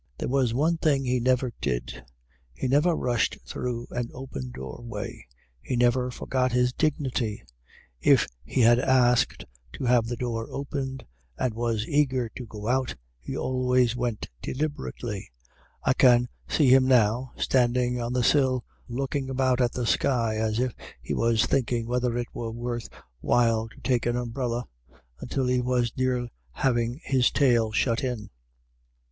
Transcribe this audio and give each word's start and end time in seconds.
There 0.17 0.27
was 0.29 0.51
one 0.51 0.77
thing 0.79 1.05
he 1.05 1.19
never 1.19 1.51
did, 1.61 2.03
he 2.55 2.67
never 2.67 2.95
rushed 2.95 3.37
through 3.45 3.85
an 3.91 4.09
open 4.15 4.49
doorway. 4.49 5.27
He 5.61 5.75
never 5.75 6.09
forgot 6.09 6.51
his 6.53 6.73
dignity. 6.73 7.43
If 7.99 8.25
he 8.43 8.61
had 8.61 8.79
asked 8.79 9.45
to 9.73 9.83
have 9.85 10.07
the 10.07 10.15
door 10.15 10.47
opened, 10.49 11.05
and 11.37 11.53
was 11.53 11.85
eager 11.87 12.29
to 12.29 12.47
go 12.47 12.67
out, 12.67 12.95
he 13.19 13.37
always 13.37 13.95
went 13.95 14.27
deliberately; 14.41 15.29
I 15.83 15.93
can 15.93 16.29
see 16.49 16.73
him 16.73 16.87
now, 16.87 17.33
standing 17.37 18.01
on 18.01 18.13
the 18.13 18.23
sill, 18.23 18.65
looking 18.87 19.29
about 19.29 19.61
at 19.61 19.73
the 19.73 19.85
sky 19.85 20.37
as 20.37 20.57
if 20.57 20.73
he 20.99 21.13
was 21.13 21.45
thinking 21.45 21.85
whether 21.85 22.17
it 22.17 22.33
were 22.33 22.49
worth 22.51 22.89
while 23.19 23.69
to 23.69 23.79
take 23.81 24.07
an 24.07 24.15
umbrella, 24.17 24.65
until 25.19 25.45
he 25.45 25.61
was 25.61 25.95
near 25.95 26.27
having 26.53 27.01
his 27.03 27.29
tail 27.29 27.71
shut 27.71 28.03
in. 28.03 28.31